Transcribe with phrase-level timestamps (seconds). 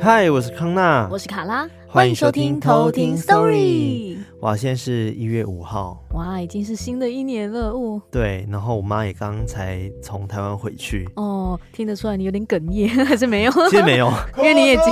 [0.00, 4.11] 嗨，我是康娜，我是卡拉，欢迎收听偷听 Story。
[4.42, 8.02] 哇，现在是一月五号，哇，已经是新的一年了哦。
[8.10, 11.08] 对，然后我妈也刚才从台湾回去。
[11.14, 13.52] 哦，听得出来你有点哽咽， 还是没有？
[13.70, 14.86] 其实没有， 因为你也经，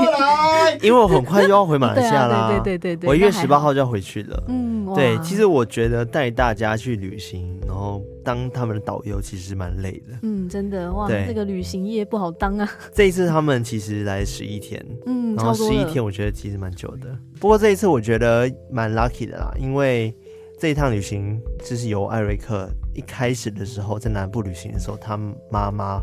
[0.83, 2.49] 因为我很快就要回马来西亚啦。
[2.49, 4.41] 对对对对对，我一月十八号就要回去了。
[4.47, 10.19] 嗯，对，其实我觉得带大家去旅行，然后当他们的导游，其实蛮累的。
[10.23, 12.69] 嗯，真的哇，这个旅行业不好当啊。
[12.93, 17.17] 这一次他们其实来十一天，嗯，然后十一天，我觉得其实蛮久的。
[17.41, 20.15] 不过这一次我觉得蛮 lucky 的啦，因为
[20.59, 25.17] 这一趟旅行就是由艾瑞克一开始的时候在南部旅行的时候，他
[25.51, 26.01] 妈妈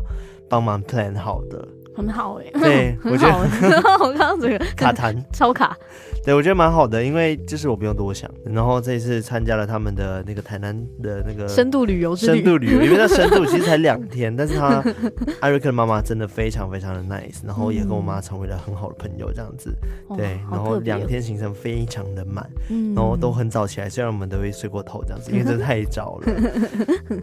[0.48, 1.66] 帮忙 plan 好的。
[1.98, 3.34] 很好哎、欸，对， 我觉得
[3.98, 5.76] 我刚刚这个卡弹超卡，
[6.24, 8.30] 对我觉得蛮好的，因为就是我不用多想。
[8.44, 14.80] 然后这一次参加了他们的那个台南的那个深度旅游，深度旅游，因为那深度其实才两天， 但是他
[15.40, 19.74] 艾瑞克的妈妈真的非常非常的 nice，然后也跟我妈成为了很好的朋友，这样子。
[20.10, 22.48] 嗯、对，然后两天行程非常的满，
[22.94, 26.32] 然后都很早起来，虽然我们都会睡过头这样子，因为真的太早了。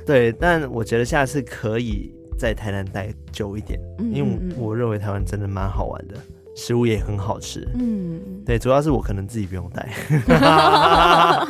[0.06, 2.14] 对，但我觉得下次可以。
[2.38, 6.16] 在台南待久一点，因为我认为台湾真的蛮好玩的，
[6.56, 7.68] 食物也很好吃。
[7.80, 9.90] 嗯，对，主要是我可能自己不用带，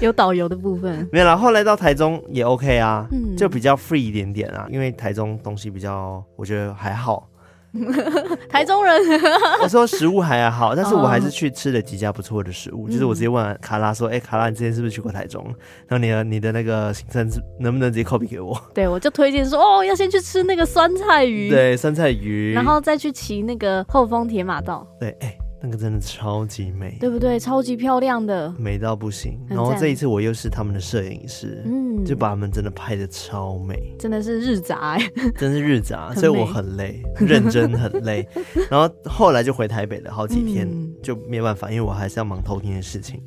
[0.00, 1.36] 有导游的部分没有啦。
[1.36, 7.27] 后来到台中也 OK 啊，就比较 free 一点点啊，因为台中东西比较，我觉得还好。
[8.48, 9.00] 台中人，
[9.62, 12.88] 我说食物还好， 但是我还是去吃了几家不错的食物。
[12.88, 15.44] 就是我直接问卡拉说：“哎，卡拉，你之前是不是去过台中？
[15.86, 17.28] 然后你的你的那个行程
[17.60, 25.36] 能不能直接 copy 给我？”对，我就推荐说：“哦，要先去吃那个酸菜鱼，对，酸菜鱼，然后再去骑那个后丰铁马道。”对，哎。
[25.60, 27.38] 那个真的超级美，对不对？
[27.38, 29.38] 超级漂亮的，美到不行。
[29.48, 38.26] 然后这一次我又是他们的摄影师，嗯，就把他们真的拍的超美，真的是日杂哎，真是日杂， 所以我很累，认真很累。
[38.70, 40.68] 然后后来就回台北了好几天，
[41.02, 43.20] 就没办法，因为我还是要忙偷听的事情，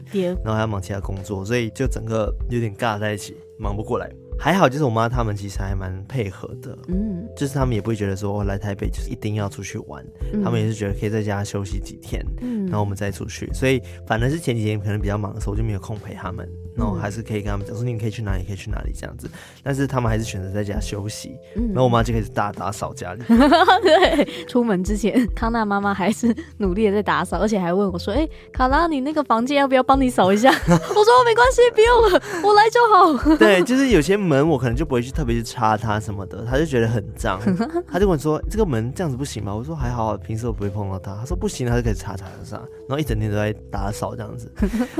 [0.43, 4.09] 然后还要忙其他工作，所以就整个有点尬在一起，忙不过来。
[4.41, 10.03] 还好，就是我妈他们其实还蛮配合的，嗯，就是他们也不会觉得说我来台北就是一定要出去玩，
[10.33, 16.49] 嗯、他们也是觉得可以在家休息几天，嗯，然后我们再出去，所以反正是前几天可能比较忙的时候，我就没有空陪他们。
[16.73, 19.29] 然后还是可以跟他们讲说，你可以去哪里，可以去哪里这样子。
[19.61, 21.35] 但是他们还是选择在家休息。
[21.57, 23.21] 嗯，然后我妈就开始大打扫家里。
[23.83, 32.79] 对，出门之前，康纳妈妈还是努力的在打扫，而且还问我说：“哎、欸，卡拉，你那个房间要不要帮你扫一下？” 我说：“没关系，不用了，我来就
[33.27, 37.39] 好。”对，就是有些门我可能就不会去特别去擦它什么的，他就觉得很脏，
[37.87, 42.55] 他就跟我说：“这个门这样子不行吗？”我说：“还好，平时我不会碰到它。”他说：“不行，他就可以擦擦擦。”
[42.87, 44.49] 然后一整天都在打扫这样子。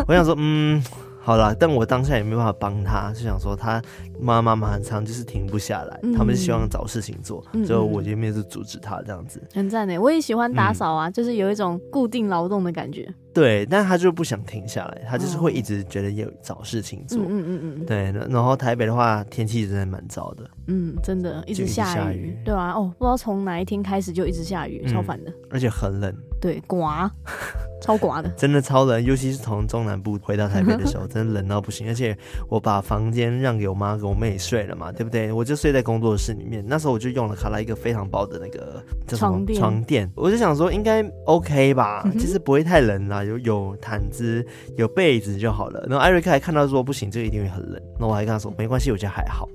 [0.08, 0.84] 我想说，嗯。
[1.24, 3.80] 好了，但我当下也没办法帮他，就想说他
[4.20, 9.42] 妈妈妈很常就是停不下来，嗯、他们希望找事情做，嗯、所以我就没有阻止他这样子。
[9.54, 13.08] 很赞呢，我也喜欢打扫啊，嗯、就是有一种固定劳动的感觉。
[13.34, 17.20] 对，但他就不想停下来，他就是会一直觉得有找事情做。
[17.20, 17.86] 嗯嗯嗯嗯。
[17.86, 20.44] 对，然后台北的话，天气真的蛮糟的。
[20.68, 21.88] 嗯，真的，一直下雨。
[21.88, 22.38] 一直下雨。
[22.44, 25.32] 对啊，哦，不知道从哪一天开始就一直下雨，超烦的。
[25.50, 26.14] 而且很冷。
[26.42, 27.10] 对，刮，
[27.80, 28.28] 超刮的。
[28.32, 31.88] 真的超冷，尤其是从中南部回到台北的时候，真的冷到不行。
[31.88, 32.18] 而且
[32.50, 35.32] 我把房间让给我妈跟我妹睡了嘛，对不对？
[35.32, 36.66] 我就睡在工作室里面。
[36.68, 40.12] 那时候我就用了卡拉一个非常薄的那个叫什么床垫，床垫。
[40.16, 43.24] 我就想说应该 OK 吧，其实不会太冷啦。
[43.24, 44.44] 有有毯子
[44.78, 45.80] 有被子就好了。
[45.88, 47.80] 然后艾瑞克还看到说不行，这个一定会很冷。
[48.00, 49.48] 那我还跟他说没关系，我觉得还好。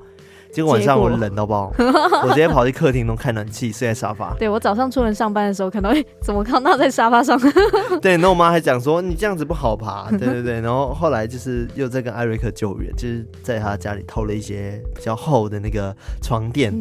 [0.56, 4.32] 结果晚上我冷到爆， 我直接跑去客厅弄开暖气，睡在沙发。
[4.38, 7.38] 对，我早上出门上班的时候可能会，怎么康纳在沙发上？
[8.00, 10.10] 对，然后我妈还讲说你这样子不好爬。
[10.16, 16.72] 对对对，然后后来就是又在跟艾瑞克救援，就是在他家里偷了一些比较厚的那个床垫，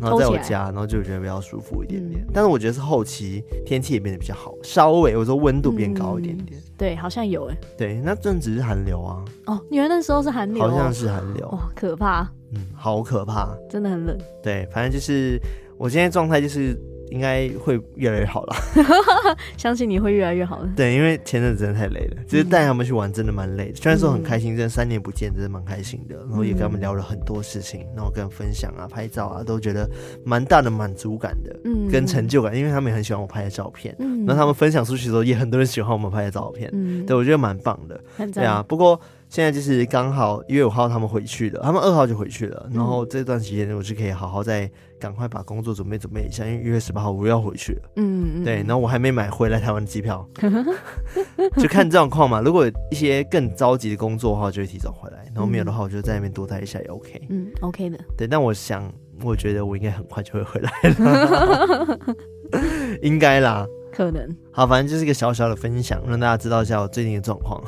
[0.00, 2.24] 然后在我家，然后就觉得比较舒服一点点。
[2.32, 6.62] 但是我觉得是后期天气也变得比较好，稍微我说温度变高一点点。
[6.78, 7.56] 对，好像有哎。
[7.76, 9.24] 对，那阵子是寒流啊。
[9.46, 12.28] 哦，你们那时候是寒流，好像是寒流，哇，可怕。
[12.54, 14.16] 嗯，好可怕，真的很冷。
[14.42, 15.40] 对，反正就是
[15.78, 16.76] 我今天状态就是
[17.10, 18.56] 应该会越来越好了，
[19.56, 20.68] 相信你会越来越好的。
[20.74, 23.76] 对，因为前阵子真的太累了，就是带他们去玩真的蛮累的。
[23.76, 26.16] 虽然说很开心，真的三年不见，真的蛮开心的。
[26.16, 29.88] 然后也跟他们聊了很多事情，然后跟分享啊、拍照啊，都觉得
[30.24, 33.94] 蛮大的满足感的，嗯，跟成就感，因为他们也很喜欢我拍的照片。
[34.00, 36.68] 嗯，然后他们分享出去的时候，也很多人喜欢我们拍的照片。
[36.72, 38.00] 嗯，对，我觉得蛮棒的。
[38.32, 38.98] 对啊，不过。
[39.34, 42.70] 现在就是刚好一月五号他们回去了，他们二号就回去了。
[42.72, 47.82] 然后这段时间我是可以好好再赶快把工作准备准备一下，因为一月十八号我又要回去了。
[47.96, 48.44] 嗯嗯。
[48.44, 50.24] 对，然后我还没买回来台湾的机票，
[51.58, 52.40] 就看状况嘛。
[52.40, 57.20] 如果有一些更着急的工作的话，就会提早回来；然后没有的话，我就在那边多待一下也 OK。
[57.28, 57.98] 嗯，OK 的。
[58.16, 58.88] 对，但我想，
[59.20, 61.98] 我觉得我应该很快就会回来了，
[63.02, 63.66] 应该啦。
[63.92, 67.60] 可能好，反正就是一个小小的分享，让大家知道一下我最近的状况。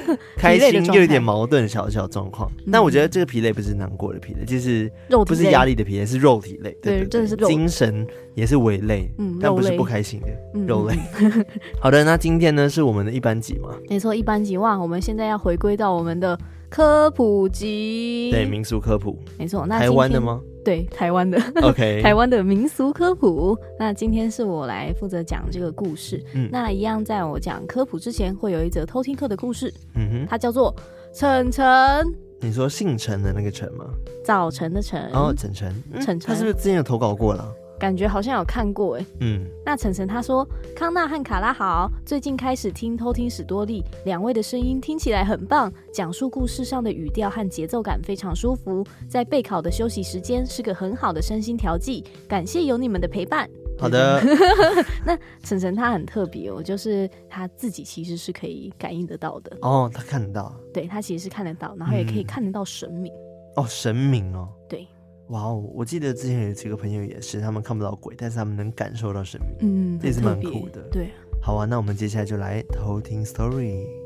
[0.36, 2.50] 开心又有点矛盾，小小状况。
[2.70, 4.90] 但我觉得这个疲累不是难过的疲累，就是
[5.26, 6.76] 不是压力的疲累，是肉体累。
[6.82, 10.96] 对，真的是精神也是伪累，嗯，但不是不开心的肉累。
[11.80, 13.70] 好的，那今天呢是我们的一班级嘛？
[13.88, 16.38] 没错，一班级哇，我们现在要回归到我们的
[16.72, 19.66] 科普集，对，民俗科普，没错。
[19.66, 20.40] 那台湾的吗？
[20.64, 23.54] 对，台湾的， OK， 台湾的民俗科普。
[23.78, 26.24] 那今天是我来负责讲这个故事。
[26.32, 29.70] 嗯，那一样，在我讲科普之前，会有一则偷听课的故事。
[29.96, 30.74] 嗯哼，它叫做
[31.12, 31.66] 晨晨。
[32.40, 33.84] 你说姓陈的那个陈吗？
[34.24, 35.10] 早晨的晨。
[35.12, 37.54] 哦，晨晨，晨晨，他是不是之前有投稿过了？
[37.82, 53.50] 感觉好像有看过哎，嗯，那晨晨他说，康纳和卡拉好，最近开始听偷听史多利，两位的声音听起来很棒，讲述故事上的语调和节奏感非常舒服，在备考的休息时间是个很好的身心调剂，感谢有你们的陪伴。
[53.76, 54.22] 好的，
[55.04, 59.56] 那晨晨他很特别哦，就是他自己其实是可以感应得到的。
[59.60, 64.86] 哦，他看得到，对，他其实是看得到，然后也可以看得到神明、嗯、哦，神明哦，对。
[65.32, 65.64] 哇哦！
[65.74, 70.82] 我记得之前有几个朋友也是，他们看不到鬼，但是他们能感受到神明，嗯，这也是蛮酷的。
[70.90, 71.08] 对，
[71.40, 74.01] 好啊，那我们接下来就来偷听 story。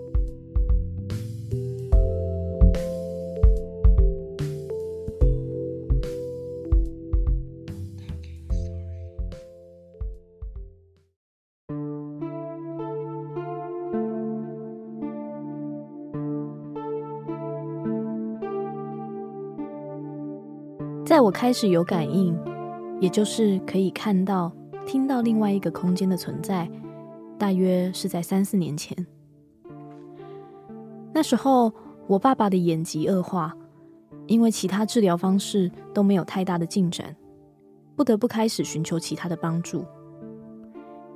[21.17, 22.39] 在我开始有感应，
[23.01, 24.53] 也就是可以看到、
[24.85, 26.71] 听到另外一个空间的存在，
[27.39, 28.95] 大约是在三四年前。
[31.15, 31.73] 那时候，
[32.07, 33.57] 我爸爸的眼疾恶化，
[34.27, 37.17] 因为其他治疗方式都没有太大的进展，
[37.97, 39.87] 不得不开始寻求其他的帮助。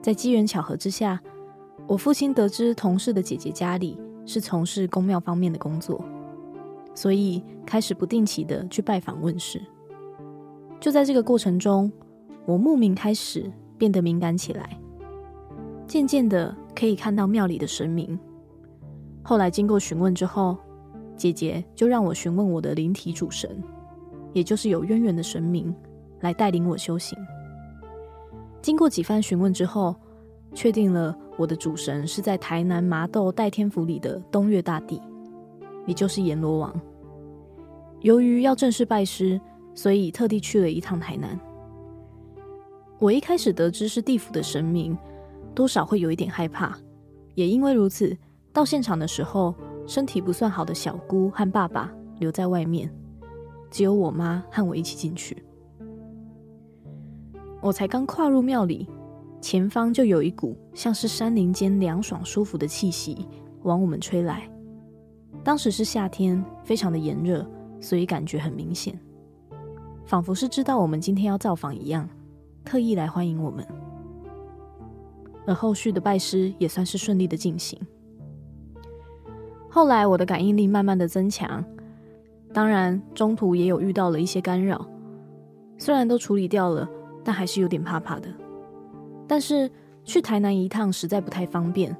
[0.00, 1.20] 在机缘巧合之下，
[1.86, 6.02] 我父亲得知同事的姐姐家里是从事宫庙方面的工作，
[6.94, 9.60] 所以开始不定期的去拜访问事。
[10.80, 11.92] 就在这个过程中，
[12.46, 14.80] 我莫名开始变得敏感起来，
[15.86, 18.18] 渐渐的可以看到庙里的神明。
[19.22, 20.56] 后来经过询问之后，
[21.16, 23.62] 姐姐就让我询问我的灵体主神，
[24.32, 25.72] 也就是有渊源的神明，
[26.20, 27.16] 来带领我修行。
[28.62, 29.94] 经过几番询问之后，
[30.54, 34.98] 确定了我的主神是在台南麻豆代天府里的东岳大帝，
[35.84, 36.74] 也就是阎罗王。
[38.00, 39.38] 由于要正式拜师。
[39.74, 41.38] 所以特地去了一趟台南。
[42.98, 44.96] 我一开始得知是地府的神明，
[45.54, 46.76] 多少会有一点害怕。
[47.34, 48.16] 也因为如此，
[48.52, 49.54] 到现场的时候，
[49.86, 52.92] 身体不算好的小姑和爸爸留在外面，
[53.70, 55.42] 只有我妈和我一起进去。
[57.62, 58.86] 我才刚跨入庙里，
[59.40, 63.26] 前方就有一股像是山林间凉爽舒服的气息
[63.62, 64.50] 往我们吹来。
[65.42, 67.46] 当时是夏天，非常的炎热，
[67.80, 68.98] 所以感觉很明显。
[70.10, 72.08] 仿佛是知道我们今天要造访一样，
[72.64, 73.64] 特意来欢迎我们。
[75.46, 77.80] 而后续的拜师也算是顺利的进行。
[79.68, 81.64] 后来我的感应力慢慢的增强，
[82.52, 84.84] 当然中途也有遇到了一些干扰，
[85.78, 86.90] 虽然都处理掉了，
[87.22, 88.28] 但还是有点怕怕的。
[89.28, 89.70] 但是
[90.04, 91.96] 去台南一趟实在不太方便，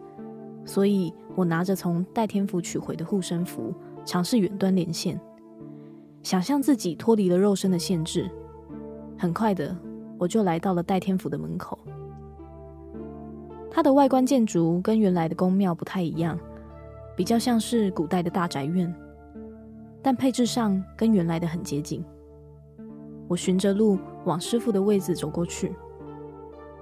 [0.64, 3.72] 所以我拿着从戴天府取回的护身符，
[4.04, 5.16] 尝试远端连线。
[6.22, 8.30] 想象自己脱离了肉身的限制，
[9.18, 9.74] 很快的，
[10.18, 11.78] 我就来到了代天府的门口。
[13.70, 16.38] 它的外观建筑跟原来的宫庙不太一样，
[17.16, 18.94] 比较像是古代的大宅院，
[20.02, 22.04] 但配置上跟原来的很接近。
[23.26, 25.72] 我循着路往师傅的位置走过去。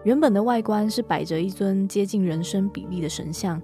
[0.02, 3.60] 原本的外观是摆着一尊接近人身比例的神像，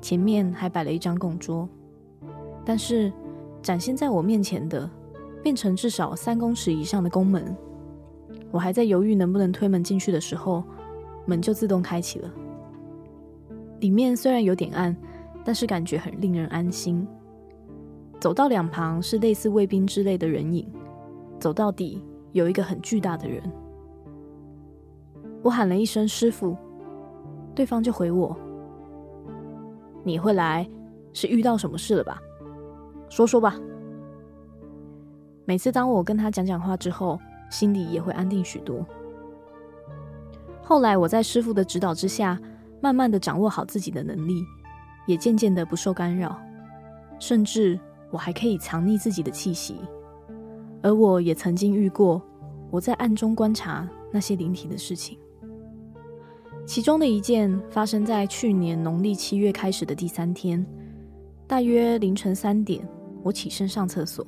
[0.00, 1.68] 前面还摆了一张供桌，
[2.64, 3.12] 但是
[3.60, 4.88] 展现在我面前的。
[5.42, 7.56] 变成至少三公尺以上的宫门，
[8.50, 10.62] 我还在犹豫能不能推门进去的时候，
[11.26, 12.30] 门就自动开启了。
[13.80, 14.94] 里面虽然有点暗，
[15.44, 17.06] 但是感觉很令人安心。
[18.18, 20.70] 走到两旁是类似卫兵之类的人影，
[21.38, 23.42] 走到底有一个很巨大的人。
[25.42, 26.54] 我喊了一声“师傅”，
[27.56, 28.36] 对方就回我
[30.04, 30.68] ：“你会来，
[31.14, 32.20] 是遇到什么事了吧？”
[33.08, 33.58] 说说吧。
[35.50, 37.18] 每次当我跟他讲讲话之后，
[37.50, 38.86] 心里也会安定许多。
[40.62, 42.40] 后来我在师傅的指导之下，
[42.80, 44.44] 慢慢的掌握好自己的能力，
[45.08, 46.40] 也渐渐的不受干扰，
[47.18, 47.76] 甚至
[48.12, 49.74] 我还可以藏匿自己的气息。
[50.82, 52.22] 而我也曾经遇过，
[52.70, 55.18] 我在暗中观察那些灵体的事情。
[56.64, 60.64] 其中的一件发生在去年农历七月开始的第三天，
[61.48, 62.88] 大约凌晨三点，
[63.24, 64.24] 我起身上厕所，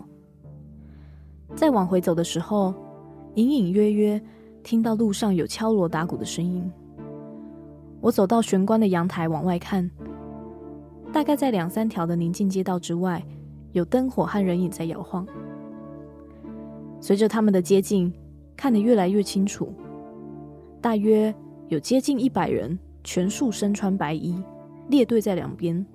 [1.54, 2.74] 在往回走的时候，
[3.34, 4.20] 隐隐约约
[4.62, 6.70] 听到路上有敲锣打鼓的声音。
[8.00, 9.88] 我走到玄关的阳台往外看，
[11.12, 13.24] 大概在两三条的宁静街道之外，
[13.72, 15.26] 有灯火和人影在摇晃。
[17.00, 18.12] 随着他们的接近，
[18.56, 19.72] 看得越来越清楚，
[20.80, 21.34] 大约。
[21.68, 24.38] 有接近一百人，全数身穿白衣，
[24.90, 25.86] 列队在两边，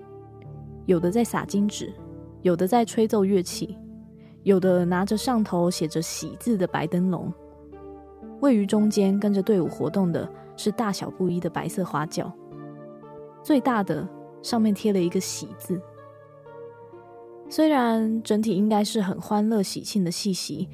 [0.88, 1.94] 有的在撒金纸，
[2.42, 3.78] 有的在吹奏乐器，
[4.48, 7.34] 有的拿着上头写着“喜”字的白灯笼。
[8.40, 12.32] 位于中间跟着队伍活动的是大小不一的白色花轿，
[13.44, 14.08] 最大的
[14.42, 15.82] 上面贴了一个“喜”字。
[17.50, 20.70] 虽然整体应该是很欢乐喜庆的气息，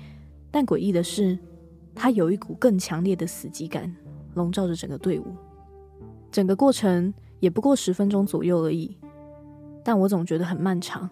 [0.51, 1.39] 但诡异的是，
[1.95, 3.91] 它有一股更强烈的死寂感。
[4.35, 5.25] 笼罩着整个队伍，
[6.29, 8.95] 整个过程也不过十分钟左右而已，
[9.83, 11.09] 但我总觉得很漫长。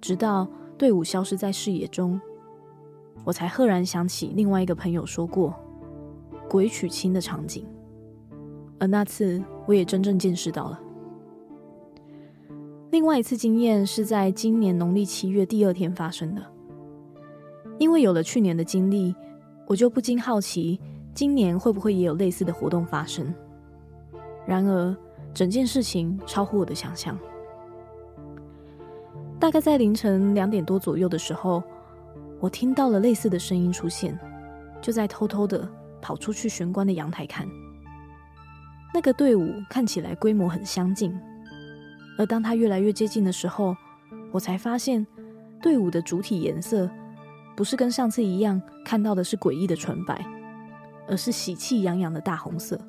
[0.00, 0.48] 直到
[0.82, 2.20] 队伍消失在视野中，
[3.22, 5.54] 我才赫然想起另外一个朋友说过
[6.50, 7.64] 鬼娶亲的场景，
[8.80, 10.80] 而那次我也真正见识到了。
[12.90, 16.44] 另外一次经验是在今年农历七月第二天发生的，
[17.78, 19.14] 因为有了去年的经历，
[19.68, 20.80] 我就不禁好奇。
[21.14, 23.32] 今年会不会也有类似的活动发生？
[24.44, 24.96] 然而，
[25.32, 27.16] 整件事情超乎我的想象。
[29.42, 31.60] 大概在凌晨两点多左右的时候，
[32.38, 34.16] 我听到了类似的声音出现，
[34.80, 35.68] 就在偷偷的
[36.00, 37.44] 跑出去玄关的阳台看。
[38.94, 41.12] 那个队伍看起来规模很相近，
[42.16, 43.74] 而当它越来越接近的时候，
[44.30, 45.04] 我才发现
[45.60, 46.88] 队伍的主体颜色
[47.56, 50.24] 不是跟上次一样看到的是诡异的纯白。
[51.08, 52.80] 而是喜气洋洋的大红色，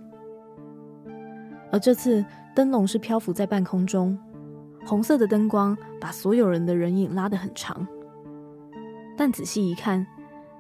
[1.72, 2.24] 而这次
[2.56, 4.16] 灯笼是漂浮在半空中，
[4.86, 7.88] 红色的灯光把所有人的人影拉得很长。
[9.18, 10.06] 但仔细一看，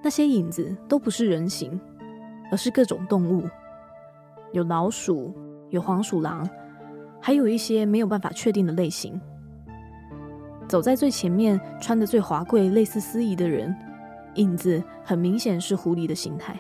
[0.02, 1.80] 那些影子都不是人形，
[2.52, 3.48] 而是各种动物，
[4.52, 5.34] 有老鼠，
[5.70, 6.48] 有黄鼠狼，
[7.20, 9.20] 还有一些没有办法确定的类型。
[10.68, 13.76] 走在最前面，穿得最华贵、类似司仪的人，
[14.36, 16.58] 影子很明显是狐狸的形态。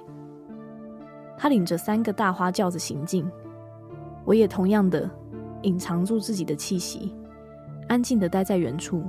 [1.37, 3.25] 他领着三个大花轿子行进，
[4.25, 5.09] 我也同样的
[5.61, 7.13] 隐藏住自己的气息，
[7.87, 9.03] 安静的待在原处，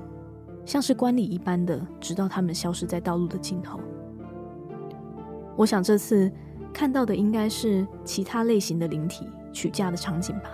[0.64, 3.78] 像是观礼一般的，直到他们消失在道路的尽头。
[5.56, 6.30] 我想这次
[6.72, 10.50] 看到的应该是其他类型的灵体娶嫁的场景吧。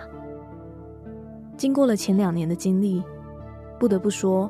[1.57, 3.03] 经过了前两年的经历，
[3.79, 4.49] 不得不说，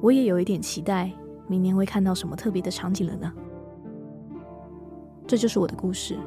[0.00, 1.10] 我也有一点期待
[1.46, 3.32] 明年会看到什么特别的场景了呢？
[5.26, 6.18] 这就是我的故事。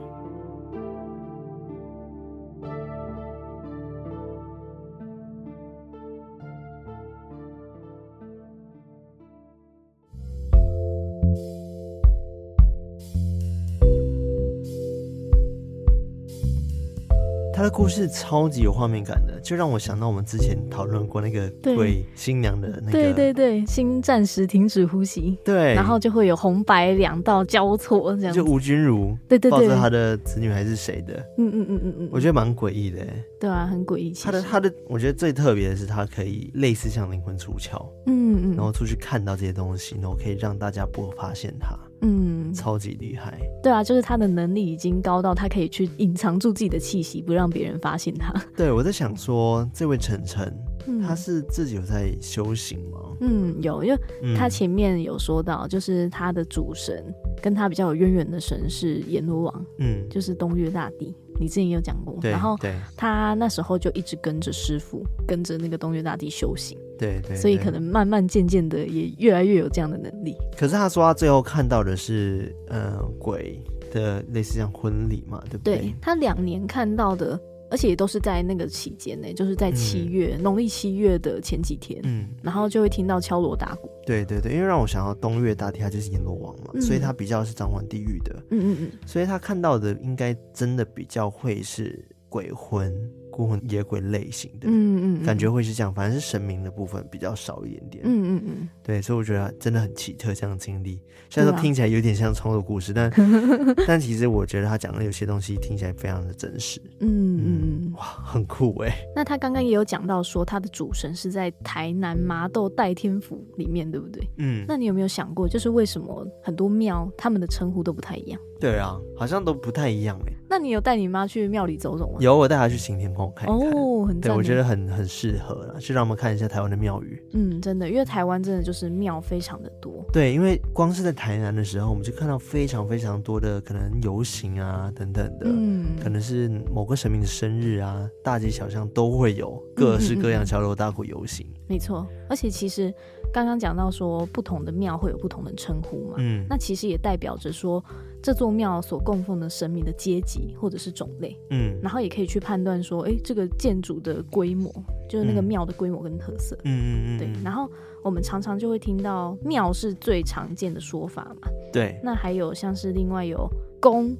[17.74, 33.00] 故事超级有画面感的，就让我想到我们之前讨论过那个鬼新娘的那个，对对对，心暂时停止呼吸，对，然后就会有红白两道交错这样，就吴君如对对对，抱着他的子女还是谁的，嗯嗯嗯嗯嗯，我觉得蛮诡异的，
[33.40, 34.14] 对啊，很诡异。
[34.14, 41.76] 他的他的，我觉得最特别的是他可以类似像灵魂出窍，嗯嗯，然后出去看到这些东西，然后可以让大家不发现他。
[42.04, 43.40] 嗯，超级厉害。
[43.64, 48.34] 对啊，就是他的能力已经高到他可以去隐藏住自己的气息，不让别人发现他。
[48.56, 50.54] 对，我在想说，这位晨晨，
[50.86, 53.00] 嗯，他是自己有在修行吗？
[53.22, 54.00] 嗯，有，因为
[54.36, 57.04] 他前面有说到，就是他的主神
[57.42, 61.16] 跟他比较有渊源的神是阎罗王，嗯，就是东岳大帝。
[61.40, 62.58] 你之前也有讲过，然后
[62.96, 70.36] 他那时候就一直跟着师傅，跟着那个东岳大帝修行，对对，所以可能慢慢渐渐的也越来越有这样的能力。
[70.58, 73.60] 可是他说他最后看到的是，呃，鬼
[73.92, 75.78] 的类似像婚礼嘛，对不对？
[75.78, 77.40] 对，他两年看到的。
[77.74, 83.90] 而且也都是在那个期间呢，就是在七月农历、嗯、七月的前几天，嗯，然后就会听到敲锣打鼓。
[84.06, 92.94] 对对对，因为让我想到东岳大帝，他就是阎罗王嘛，嗯、所以他比较是掌管地狱的，嗯嗯嗯，所以他看到的应该真的比较会是鬼魂。
[93.34, 103.12] 孤魂野鬼类型的，嗯嗯，感觉会是这样，反正是神明的部分比较少一点点，嗯嗯嗯，对，所以我觉得真的很奇特这样的经历，虽然说听起来有点像创作故事，但
[103.88, 108.96] 但其实我觉得他讲的有些东西听起来非常的真实，嗯嗯嗯，哇，很酷哎。
[109.16, 114.30] 那他刚刚也有讲到说他的主神是在台南麻豆代天府里面，对不对？
[114.38, 118.40] 嗯，那你有没有想过，就是为什么很多庙他们的称呼都不太一样？
[118.60, 120.34] 对啊，好像都不太一样哎。
[120.54, 122.18] 那你有带你妈去庙里走走吗？
[122.20, 123.50] 有，我带她去晴天宫看。
[123.50, 124.22] 哦，很。
[124.22, 127.20] 对，我觉得很很适合啦，去让我们看一下台湾的庙宇。
[127.34, 130.06] 嗯，真的，因为台湾真的就是庙非常的多。
[130.14, 141.48] 对，因为光是在台南的时候，我们就看到非常非常多的可能游行啊等等的，嗯，可能是某个神明的生日啊，大街小巷都会有各式各样敲锣打鼓游行。
[141.48, 141.63] 嗯嗯嗯。
[141.74, 142.94] 没错，而且其实
[143.34, 147.84] 刚刚讲到说不同的庙会有不同的称呼嘛，嗯，那其实也代表着说。
[148.26, 154.72] 这座庙所供奉的神明的阶级或者是种类，嗯，然后也可以去判断说，哎，这个建筑的规模，
[155.10, 157.44] 就是那个庙的规模跟特色，嗯嗯嗯，对。
[157.44, 157.70] 然后
[158.02, 162.00] 我们常常就会听到庙是最常见的说法嘛，对。
[162.02, 163.46] 那还有像是另外有
[163.82, 164.16] 宫、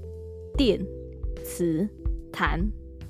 [0.58, 0.86] 殿、
[1.46, 1.88] 祠、
[2.30, 2.60] 坛、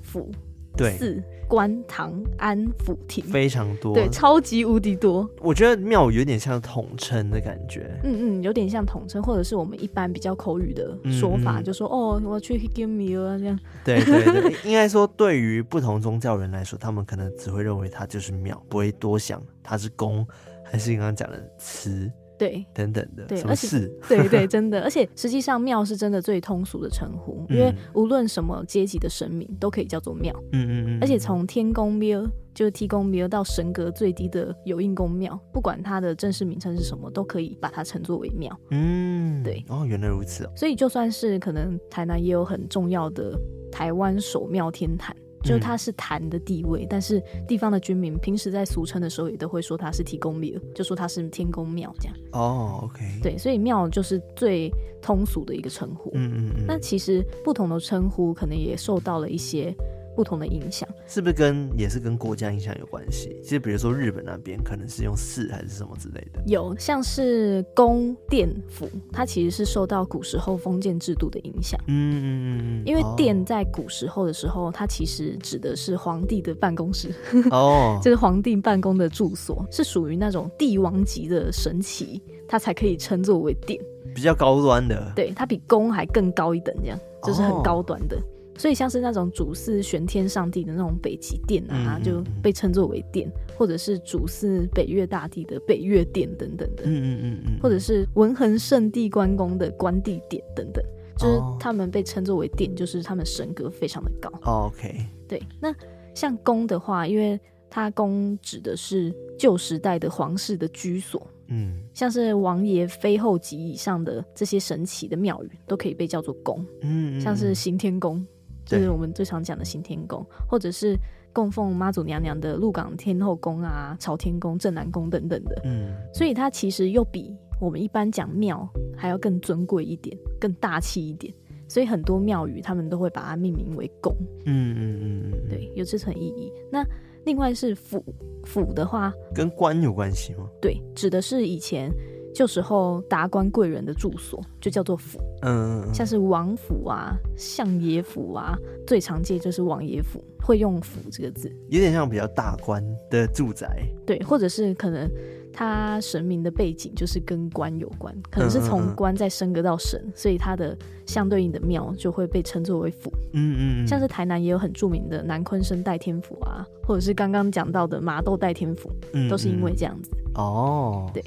[0.00, 0.30] 府、
[0.76, 1.22] 对，寺。
[1.46, 5.28] 官堂安府亭非常多，对，超级无敌多。
[5.42, 13.60] 我觉得庙有点像统称的感觉，嗯嗯，有点像统称，或者是我们一般比较口语的说法，嗯嗯就说哦，我去 give me 啊这样。
[13.84, 20.26] 对对对， 应该说对于不同宗教人来说，他们可能只会认为它就是庙，不会多想它是宫
[20.64, 22.10] 还是你刚刚讲的祠。
[22.44, 32.22] 对，等等的，对，而且 对对，真的，而且实际上庙是真的最通俗的称呼，嗯、因为无论什么阶级的神明都可以叫做庙，嗯嗯嗯，而且从天宫庙
[32.52, 43.34] 就是天公庙到神格最低的有应公庙，不管它的正式名称是什么，都可以把它称作为庙，嗯，对，哦，原来如此哦，所以就算是可能台南也有很重要的
[43.72, 45.16] 台湾首庙天坛。
[45.44, 52.16] 就它是坛的地位，嗯，但是地方的居民平时在俗称的时候，也都会说它是提公庙，就说它是天公庙这样。
[52.32, 54.70] 哦，OK，对，所以庙就是最
[55.00, 56.10] 通俗的一个称呼。
[56.14, 56.64] 嗯嗯嗯。
[56.66, 59.74] 那其实不同的称呼，可能也受到了一些。
[60.14, 63.36] 不同的影响是不是跟也是跟国家影响有关系？
[63.42, 71.80] 其实比如说日本那边可能是用寺还是什么之类的，有像是宫殿府，它其实是受到古时候封建制度的影响。
[71.86, 77.14] 嗯嗯嗯嗯，因为殿在古时候的时候，它其实指的是皇帝的办公室
[77.50, 83.80] 哦， 就是皇帝办公的住所，是属于那种帝王级的神奇，它才可以称作为殿，
[84.14, 85.12] 比较高端的。
[85.14, 88.16] 对，它比宫还更高一等，这样就是很高端的。
[88.56, 100.84] 所以像是那种主祀玄天上帝的那种北极殿啊，就被称作为殿，或者是主祀北岳大帝的北岳殿等等的，嗯嗯嗯嗯，或者是文衡圣地关公的关帝殿等等，
[101.18, 104.30] 就是他们被称作为殿，就是他们神格非常的高。
[104.44, 105.42] 哦，OK，对。
[105.60, 105.74] 那
[106.14, 107.38] 像宫的话，因为
[107.68, 118.24] 它宫指的是旧时代的皇室的居所，嗯，像是王爷、妃后级以上的这些神奇的庙宇，都可以被叫做宫，嗯，嗯，像是行天宫。
[118.64, 120.96] 就是我们最常讲的行天宫，或者是
[121.32, 125.60] 供奉妈祖娘娘的鹿港天后宫啊、朝天宫、镇南宫等等的。
[125.64, 131.32] 嗯，所以它其实又比我们一般讲庙还要更尊贵一点，更大气一点。
[131.68, 134.14] 所以很多庙宇他们都会把它命名为宫。
[134.46, 136.52] 嗯嗯嗯嗯，对，有这层意义。
[136.70, 136.84] 那
[137.24, 138.04] 另外是府，
[138.44, 140.48] 府的话跟官有关系吗？
[140.60, 141.90] 对，指的是以前。
[142.34, 155.06] 旧时候达官贵人的住所就叫做府，嗯，像是王府啊、相爷府啊，最常见就是王爷府，会用“府”这个字，有点像比较大官的住宅，对，或者是可能
[155.52, 168.90] 他神明的背景就是跟官有关，可能是从官再升格到神，嗯嗯嗯，所以他的相对应的庙就会被称作为府，嗯，嗯嗯，像是台南也有很著名的南鲲鯓代天府啊，或者是刚刚讲到的麻豆代天府，
[169.28, 171.22] 都是因为这样子，哦，对，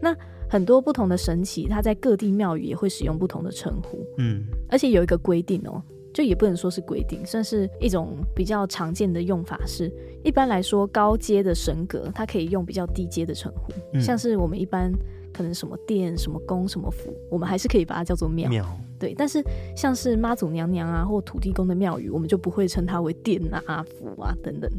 [0.00, 0.16] 那。
[0.48, 4.04] 很多不同的神祇，它在各地庙宇也会使用不同的称呼。
[4.18, 5.82] 嗯，而且有一个规定哦，
[6.12, 9.92] 就也不能说是规定，算是一种比较常见的用法是，
[10.24, 14.90] 一般来说高阶的神格，它可以用比较低阶的称呼，嗯，像是我们一般
[15.32, 18.48] 可能什么殿、什么宫、什么府，我们还是可以把它叫做庙。
[18.48, 18.66] 庙，
[18.98, 19.14] 对。
[19.14, 19.42] 但是
[19.76, 24.70] 像是妈祖娘娘啊，或土地公的庙宇，我们就不会称它为殿啊、府啊等等。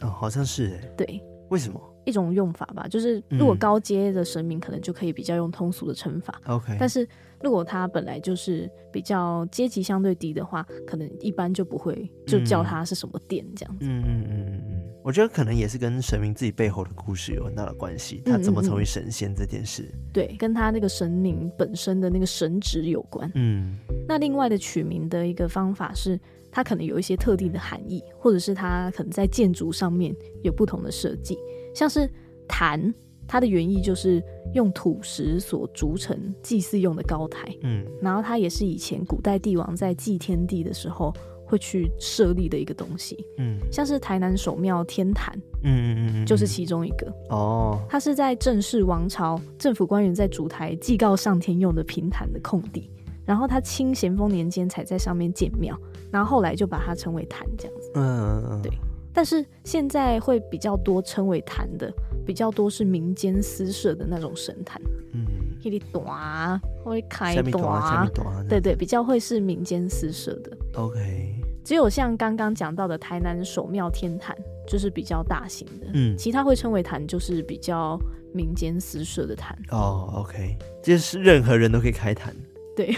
[0.00, 0.92] 哦，好像是哎。
[0.96, 1.22] 对。
[1.50, 1.80] 为什么？
[2.04, 6.40] 一种用法吧，就是如果高阶的神明可能就可以比较用通俗的称法。
[6.46, 7.06] OK，但是
[7.42, 13.84] 如果他本来就是比较阶级相对低的话，可能一般就不会就叫他是什么殿这样子。
[13.84, 19.82] 嗯嗯嗯嗯嗯，我觉得可能也是跟神明自己背后的故事有很大的关系，他怎么成为神仙这件事。
[19.82, 23.30] 嗯嗯嗯，对，跟他那个神明本身的那个神职有关。
[23.34, 23.76] 嗯，
[24.08, 26.18] 那另外的取名的一个方法是
[26.50, 31.38] 它可能有一些特定的含义，或者是它可能在建筑上面有不同的设计，
[31.74, 32.08] 像是
[32.46, 32.92] 坛，
[33.26, 34.22] 它的原意就是
[34.54, 41.12] 用土石所筑成祭祀用的高台，嗯，然后它也是以前古代帝王在祭天地的时候
[41.44, 52.90] 会去设立的一个东西，嗯，像是台南首庙天坛，嗯嗯嗯嗯，就是其中一个，哦，它是在正式王朝政府官员在主台祭告上天用的平坦的空地。
[53.28, 55.78] 然后他清咸丰年间才在上面建庙，
[56.10, 57.90] 然后后来就把它称为坛这样子。
[57.94, 58.72] 嗯嗯对。
[59.12, 61.92] 但是现在会比较多称为坛的，
[62.24, 64.80] 比较多是民间私设的那种神坛。
[65.12, 65.26] 嗯。
[65.60, 70.56] 一里短会开短，对对，比较会是民间私设的。
[70.76, 71.34] OK。
[71.62, 74.34] 只有像刚刚讲到的台南首庙天坛，
[74.66, 75.86] 就是比较大型的。
[75.92, 76.16] 嗯。
[76.16, 78.00] 其他会称为坛，就是比较
[78.32, 79.54] 民间私设的坛。
[79.70, 82.34] 哦，OK，就是任何人都可以开坛。
[82.78, 82.92] 对，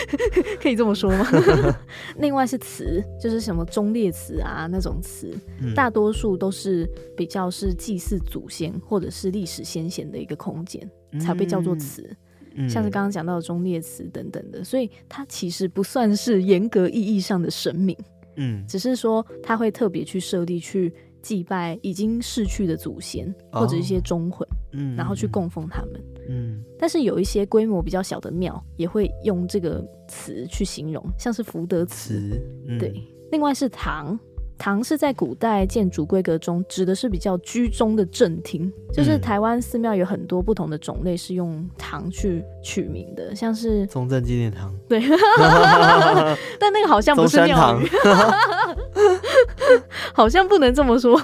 [0.58, 1.26] 可以这么说吗？
[2.16, 12.08] 另外是词，就是什么忠烈祠啊那种词，嗯、大多数都是比较是祭祀祖先或者是历史先贤的一个空间，嗯、才被叫做祠。
[12.54, 17.94] 嗯、像是刚刚讲到的忠烈祠等等的，所以它其实不算是严格意义上的神明，
[18.36, 26.02] 嗯，只是说他会特别去设立去祭拜已经逝去的祖先或者一些忠魂，嗯，然后去供奉他们。
[26.28, 32.40] 嗯，但是有一些规模比较小的庙也会用这个词去形容，像是福德祠。
[32.66, 32.92] 嗯、对，
[33.32, 34.18] 另外是堂，
[34.58, 44.74] 堂是在古代建筑规格中指的是比较居中的正厅，就是台湾寺庙有很多不同的种类是用堂去取名的，像是中正纪念堂。
[44.88, 45.00] 对，
[46.58, 47.80] 但那个好像不是庙 堂，
[50.12, 51.20] 好像不能这么说。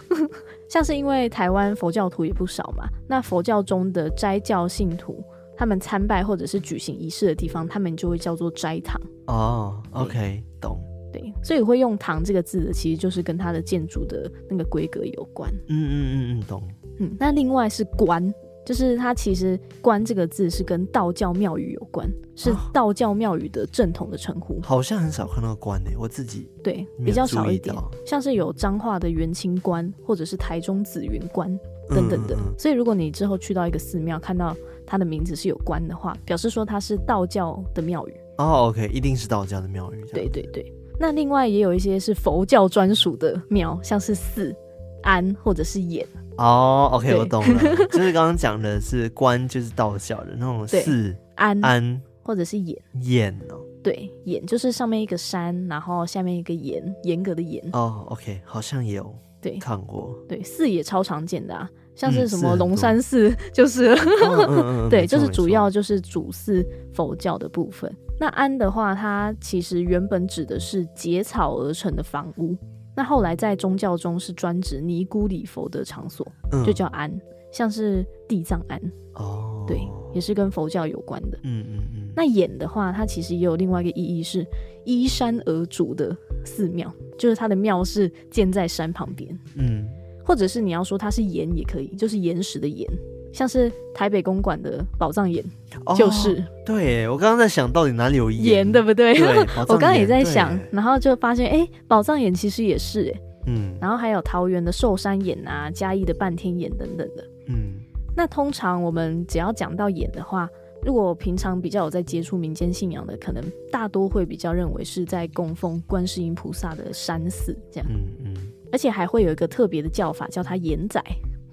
[0.68, 5.22] 像是因为台湾佛教徒也不少嘛，那佛教中的斋教信徒，
[5.56, 9.00] 他们参拜或者是举行仪式的地方，他们就会叫做斋堂。
[9.26, 10.80] 哦，OK，懂。
[11.12, 15.48] 对，所以会用“堂”这个字的，其实就是跟它的建筑的那个规格有关。
[15.68, 16.68] 嗯嗯嗯嗯，懂。
[16.98, 18.34] 嗯，那另外是“观”。
[18.64, 24.58] 就是它其实“关”这个字是跟道教庙宇有关，是道教庙宇的正统的称呼。
[24.62, 27.74] 好像很少看到“关”诶，我自己对比较少一点，
[28.06, 31.48] 像是有彰化的元清观，或者是台中紫云观
[31.88, 32.34] 等等的。
[32.34, 38.14] 嗯嗯嗯，所以如果你之后去到一个寺庙，看到它的名字是有“关”的话，表示说它是道教的庙宇。
[38.38, 40.04] 哦，OK，一定是道教的庙宇。
[40.12, 40.72] 对对对。
[40.98, 44.54] 那另外也有一些是佛教专属的庙，像是寺、
[45.02, 46.06] 庵或者是岩。
[46.36, 57.62] 哦、oh，OK，我懂了， 就是刚刚讲的是观，就是道教的那种寺安安或者是岩岩哦，对，岩就是上面一个山，然后下面一个严严格的严。
[57.72, 59.58] 哦、oh，OK，好像也有对。
[59.58, 63.94] 看过，对寺也超常见的啊，像是什么龙山寺，就是
[64.90, 67.94] 对，就是主要就是主寺佛教的部分。
[68.18, 72.56] 那安的话，它其实原本指的是结草而成的房屋。
[72.96, 77.10] 那后来在宗教中是专指尼姑礼佛的场所，嗯、就叫庵，
[77.52, 78.80] 像是地藏庵
[79.14, 79.80] 哦，对，
[80.12, 81.38] 也是跟佛教有关的。
[81.42, 82.08] 嗯嗯嗯。
[82.14, 84.46] 那岩的话，它其实也有另外一个意义，是
[84.84, 89.36] 依山而筑的寺庙，就是它的庙是建在山旁边。
[89.56, 89.84] 嗯，
[90.24, 92.88] 或者是你要说它是岩也可以，就是岩石的岩。
[93.34, 95.44] 像是台北公馆的宝藏岩，
[95.84, 97.08] 哦、就是对。
[97.08, 99.12] 我刚刚在想到底哪里有岩，对不对？
[99.12, 103.74] 对， 我刚刚也在想，然后就发现，哎，宝藏岩其实也是，哎，嗯。
[103.80, 107.74] 然后还有桃园的寿山岩啊，嘉义的半天岩等等的，嗯。
[108.16, 110.48] 那通常我们只要讲到眼的话，
[110.84, 113.42] 如果平常比较有在接触民间信仰的，可能
[113.72, 118.36] 大多会比较认为是在供奉观世音菩萨的山寺这样，嗯嗯。
[118.70, 121.02] 而且还会有一个特别的叫法，叫它眼仔。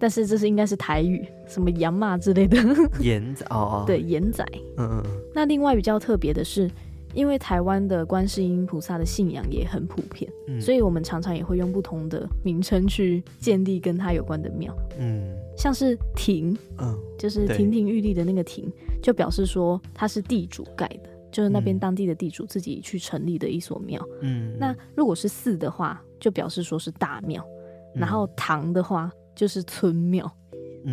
[0.02, 2.58] 但是这是应该是台语，什么洋嘛之类的。
[3.00, 4.44] 岩仔哦，对，岩仔。
[4.78, 5.04] 嗯嗯。
[5.32, 6.68] 那另外比较特别的是，
[7.14, 14.76] 因为台湾的观世音菩萨的信仰也很普遍，嗯，所以我们常常也会用不同的名称去建立跟他有关的庙。
[14.98, 15.22] 嗯，
[15.56, 24.04] 像是亭，嗯，就是亭亭玉立的那个亭，就表示说它是地主盖的，就是那边当地的地主自己去成立的一所庙。
[24.22, 27.46] 嗯，那如果是寺的话，就表示说是大庙。
[27.94, 29.12] 然后堂的话。
[29.36, 30.30] 就是村庙，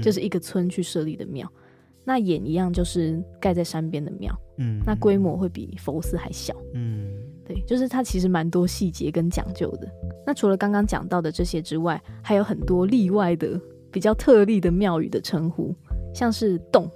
[0.03, 1.51] 就是一个村去设立的庙。
[1.55, 1.61] 嗯、
[2.05, 4.35] 那岩一样，就是盖在山边的庙。
[4.59, 6.55] 嗯，那规模会比佛寺还小。
[6.75, 7.11] 嗯，
[7.45, 9.89] 对，就是它其实蛮多细节跟讲究的。
[10.27, 15.75] 那除了刚刚讲到的这些之外，还有很多例外的、比较特例的庙宇的称呼，
[16.13, 16.91] 像是洞，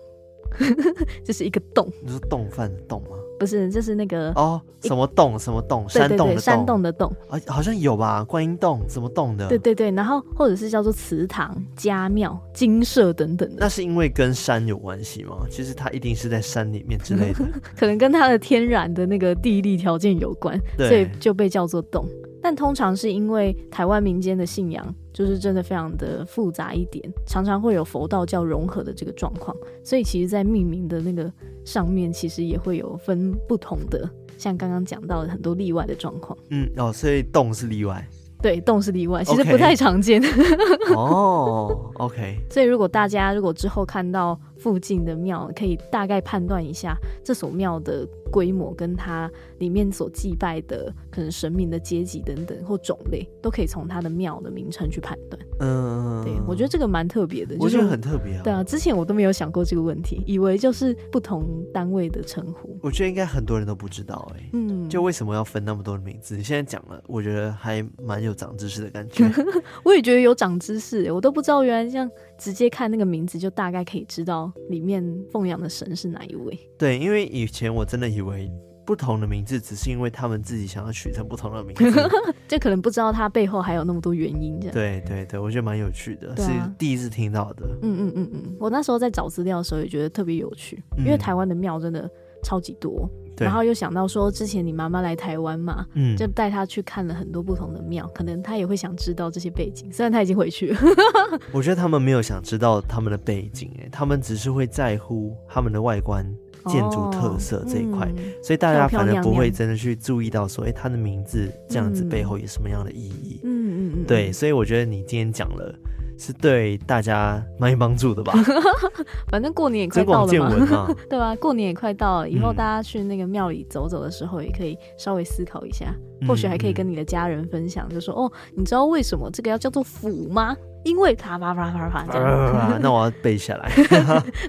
[1.24, 1.88] 这是一个洞。
[2.02, 3.16] 你是洞饭的洞吗？
[3.42, 5.36] 不是，就是那个哦，什么洞？
[5.38, 5.88] 什么洞？
[5.88, 6.40] 山洞的洞？
[6.40, 8.22] 山洞的洞啊，好像有吧？
[8.22, 8.80] 观音洞？
[8.88, 9.48] 什么洞的？
[9.48, 13.56] 对对对，然后或者是叫做祠堂、家庙、精舍等等的。
[13.58, 15.38] 那是因为跟山有关系吗？
[15.50, 17.44] 其实它一定是在山里面之类的，
[17.76, 22.06] 可能跟它的天然的那个地理条件有关，对所以就被叫做洞。
[22.40, 31.30] 但通常是因为台湾民间的信仰就是真的非常的复杂一点，常常会有佛道教融合的这个状况，所以其实，在命名的那个
[31.64, 36.36] 上面，其实也会有分不同的，像刚刚讲到的很多例外的状况。
[36.50, 38.06] 嗯，哦，所以洞是例外。
[38.40, 40.20] 对，洞是例外，其实不太常见。
[40.96, 42.36] 哦，OK。
[42.50, 55.42] 所以如果大家如果之后看到附近的庙，可以大概判断一下这所庙的规模，跟它里面所祭拜的可能神明的阶级等等或种类，都可以从它的庙的名称去判断。
[55.58, 58.42] 嗯，对，我觉得这个蛮特别的，我觉得很特别啊。
[58.44, 61.44] 对啊，之前我都没有想过这个问题，以为就是不同
[61.74, 62.78] 单位的称呼。
[62.80, 66.36] 我觉得应该很多人都不知道哎、欸，嗯，就为什么要分那么多的名字？
[66.36, 69.28] 你现在讲了，我觉得还蛮有长知识的感觉。
[69.84, 72.08] 我也觉得有长知识，我都不知道原来这样
[72.42, 76.58] 直接看那个名字就大概可以知道里面奉养的神是哪一位。
[76.76, 78.50] 对，因为以前我真的以为
[78.84, 81.84] 不同的名字只是因为他们自己想要取成不同的名字，
[82.48, 84.74] 就可能不知道它背后还有那么多原因这样。
[84.74, 87.64] 对对对，我觉得蛮有趣的，啊、是第一次听到的。
[87.80, 92.10] 嗯嗯嗯嗯，我那时候在找资料的时候也觉得特别有趣，因为台湾的庙真的
[92.42, 93.08] 超级多。
[93.38, 99.90] 然后又想到说，之前你妈妈来台湾嘛，嗯，就带她去看了很多不同的庙，可能她也会想知道这些背景。
[99.92, 100.78] 虽然她已经回去了，
[101.50, 106.24] 我觉得他们没有想知道他们的背景，哎，他们只是会在乎他们的外观、
[106.66, 113.40] 建筑特色这一块，哦嗯、所以大家反而不会真的去注意到说，哎，他的名字这样子背后有什么样的意义？
[113.42, 115.74] 嗯嗯嗯，对，所以我觉得你今天讲了。
[116.22, 118.32] 是对大家蛮有帮助的吧？
[119.28, 121.34] 反正过年也快到了嘛， 对吧？
[121.34, 130.56] 过年也快到了，以后大家去那个庙里走走的时候，也可以稍微思考一下，嗯、或许还可以跟你的家人分享，就说、嗯、哦，你知道为什么这个要叫做府吗？
[130.84, 132.78] 因为啪啪啪啪啪这样。
[132.80, 133.72] 那我要背下来，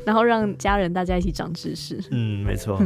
[0.06, 2.00] 然后让家人大家一起长知识。
[2.12, 2.80] 嗯，没错。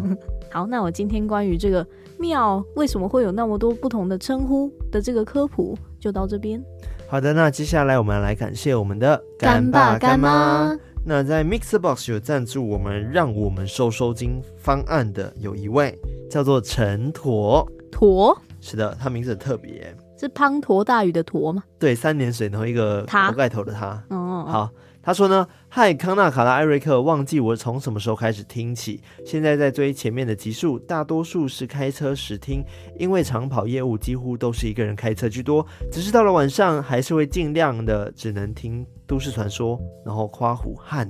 [0.49, 1.85] 好，那我今天关于这个
[2.17, 6.61] 庙为什么会有那么多不同的称呼的这个科普，就到这边。
[7.09, 10.77] 好的，那接下来我们来感谢我们的干爸干妈。
[11.05, 15.97] 那在 MixerBox 有赞助我们，让我们收收金方案的有一位
[16.29, 21.63] 叫做陈驼驼，是的，他名字很特别，是滂沱大雨的沱吗？
[21.79, 24.03] 对，三点水然后一个头盖头的他。
[24.09, 24.69] 哦，好。
[25.07, 32.61] 他说呢，嗨，康纳、卡拉、艾瑞克，忘记我从什么时候开始听起，现在在追前面的集数，大多数是开车时听，
[32.99, 41.09] 因为长跑业务几乎都是一个人开车居多，只是到了晚上还是会尽量的只能听都市传说，然后夸虎汗，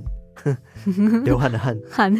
[1.24, 2.14] 流汗的汗， 汗，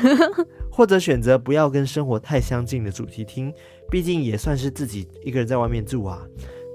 [0.69, 3.55] 或者选择不要跟生活太相近的主题听，
[3.89, 6.27] 毕竟也算是自己一个人在外面住啊。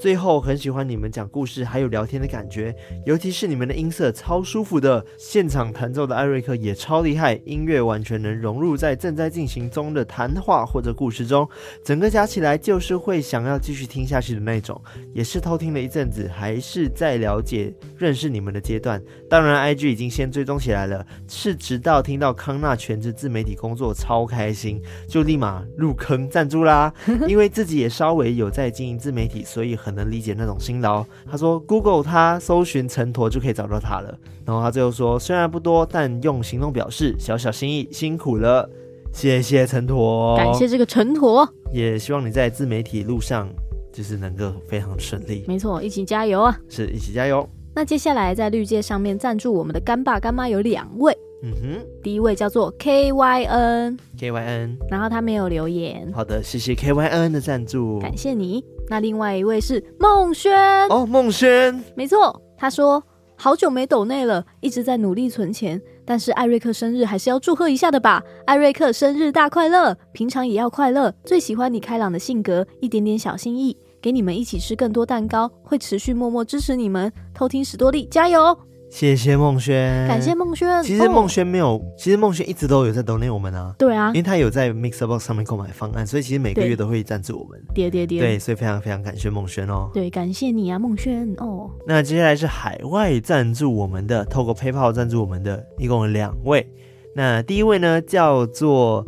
[0.03, 11.47] 最后很喜欢你们讲故事还有聊天的感觉，尤其是你们的音色超舒服的，现场弹奏的艾瑞克也超厉害，音乐完全能融入在正在进行中的谈话或者故事中，
[11.85, 14.77] 整个加起来就是会想要继续听下去的那种。
[15.13, 19.01] 也是偷听了一阵子，还是在了解认识你们的阶段。
[19.29, 26.93] 当然，IG 已经先追踪起来了，是直到听到康纳全职自媒体工作超开心，就立马入坑赞助啦。
[27.25, 29.92] 因为自己也稍微有在经营自媒体，所以很。
[29.93, 31.05] 能理解那种辛劳。
[31.29, 34.17] 他说，Google 他搜寻陈驼就可以找到他了。
[34.45, 38.69] 然后他最后说，虽然不多，但用行动表示，小小心意，辛苦了，
[39.13, 43.47] 谢谢陈驼，感谢这个陈驼，也希望你在自媒体路上
[43.91, 45.45] 就是能够非常顺利。
[45.47, 46.59] 没错，一起加油啊！
[46.67, 47.47] 是一起加油。
[47.75, 51.17] 那接下来在绿界上面赞助我们的干爸干妈有两位。
[51.45, 56.09] 嗯哼，第一位叫做 K Y N，K Y N，然后他没有留言。
[56.13, 58.63] 好的，谢谢 K Y N 的赞助，感谢你。
[58.87, 60.53] 那另外一位是梦轩，
[60.87, 63.03] 哦，梦轩，没错，他说
[63.35, 68.23] 好久没抖内了，一直在努力存钱，但是艾瑞克生日还是要祝贺一下的吧。
[68.45, 71.13] 艾瑞克生日大快乐，平常也要快乐。
[71.25, 77.11] 最喜欢你开朗的性格，一点点小心意，给你们一起吃更多蛋糕，会持续默默支持你们。
[77.33, 78.57] 偷听史多利，加油！
[78.93, 80.83] 谢谢梦轩，感谢梦轩。
[80.83, 83.73] 其实梦轩没有，哦、其实梦轩一直都有在 donate 我们啊。
[83.75, 87.59] 对啊，因为他有在 MixerBox 上面购买方案，所以其实每个月都会赞助我们。
[87.73, 89.89] 对对对，对，所以非常非常感谢梦轩哦。
[89.95, 91.71] 对，感谢你啊，梦轩哦。
[91.87, 96.71] 那接下来是海外赞助我们的，透过 PayPal 赞助我们的，一共有两位。
[97.15, 99.03] 那第一位呢，叫做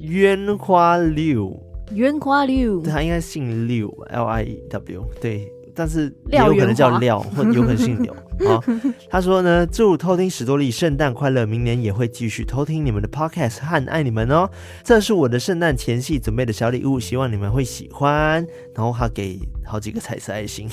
[0.00, 1.56] 渊花柳，
[1.92, 8.12] 渊花六，他应该姓六，L I E W，对，但是也有可能叫廖，或有可能姓柳。
[8.44, 8.62] 好，
[9.08, 14.48] 他说呢，祝偷听史多利圣诞快乐，明年也会继续偷听你们的 podcast 和爱你们哦。
[14.82, 18.44] 这是我的圣诞前夕准备的小礼物，希望你们会喜欢。
[18.74, 20.68] 然后他给好几个彩色爱心，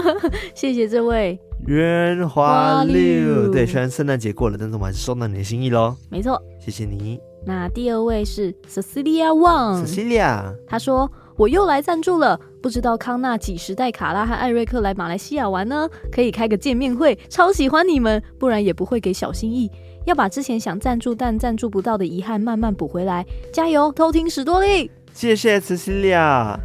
[0.54, 3.50] 谢谢这位圆滑六。
[3.50, 5.96] 对，虽然圣诞节过了，但是我们还是收到你的心意喽。
[6.10, 7.18] 没错，谢谢你。
[7.46, 11.10] 那第二位是 Cecilia Wang，Cecilia，他说。
[11.38, 15.88] 我又来赞助了，不知道康纳几时带卡拉和艾瑞克来马来西亚玩呢？
[16.10, 19.70] 可以开个见面会，超喜欢你们，不然也不会给小心意。
[20.04, 23.92] 要把之前想赞助但赞助不到的遗憾慢慢补回来，加油！
[23.92, 25.60] 偷听史多利，谢谢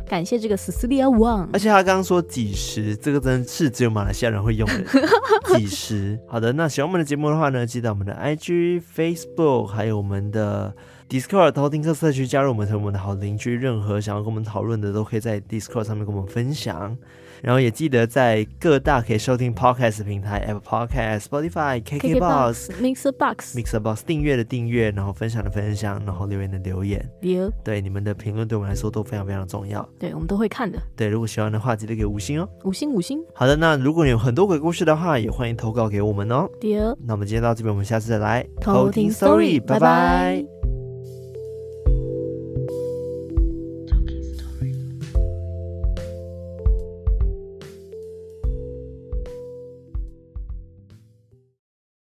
[0.09, 1.47] 感谢这个斯西利亚王。
[1.53, 4.83] 而且他刚刚说几时，这个真是只有马来西亚人会用的
[5.55, 6.17] 几时。
[6.27, 10.73] 好的，那喜欢我们的节目的话呢，记得我们的 IG、Facebook 还有我们的。
[11.11, 13.53] Discord 偷听客社区，加入我们成为我们的好邻居。
[13.53, 16.97] 任何想要跟我们讨论的，都可以在 Discord 上面跟我们分享。
[17.41, 27.05] 然后也记得在各大可以收听 Podcast 平台，Apple Podcast、Spotify、KKBox、Mixer Box、Mixer Box 订阅的订阅，然后分享的分享，然后留言的留言。
[27.19, 29.85] 留对你们的评论对我们来说都非常非常重要。
[29.99, 30.79] 对，我们都会看的。
[30.95, 32.47] 对，如果喜欢的话，记得给五星哦。
[32.63, 33.21] 五星五星。
[33.35, 36.47] 好的，那如果你有很多鬼故事的话，也欢迎投稿给我们哦。
[36.61, 36.97] 留。
[37.05, 40.60] 那我们今天到这边，我们下次再来偷听 Story，拜拜。